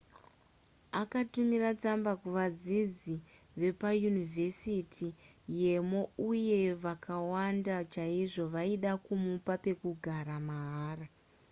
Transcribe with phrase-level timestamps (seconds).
[1.01, 3.15] akatumira tsamba kuvadzidzi
[3.59, 5.07] vepayunivhesiti
[5.61, 11.05] yemo uye vakawanda chaizvo vaida kumupa pekugara mahara